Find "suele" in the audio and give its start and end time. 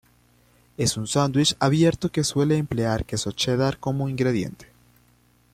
2.23-2.57